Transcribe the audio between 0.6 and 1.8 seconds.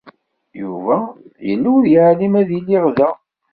Yuba yella